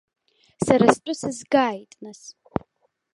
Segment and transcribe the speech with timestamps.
[0.65, 2.21] Сара стәы сызгааит, нас.